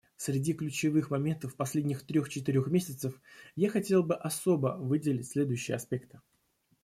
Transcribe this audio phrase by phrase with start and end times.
[0.17, 3.21] Среди ключевых моментов последних трех-четырех месяцев
[3.55, 6.19] я хотел бы особо выделить следующие аспекты.